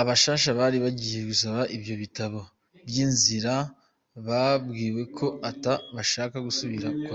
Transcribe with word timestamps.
Abashasha 0.00 0.50
bari 0.58 0.76
bagiye 0.84 1.20
gusaba 1.30 1.60
ivyo 1.76 1.94
bitabo 2.02 2.40
vy' 2.88 3.00
inzira, 3.04 3.54
babwiwe 4.26 5.02
ko 5.16 5.26
ata 5.50 5.72
bashasha 5.94 6.44
basubira 6.46 6.88
kwakirwa. 7.04 7.14